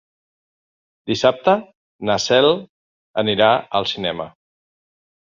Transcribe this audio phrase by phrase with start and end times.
[1.11, 1.55] Dissabte
[2.11, 2.51] na Cel
[3.27, 4.31] anirà al cinema.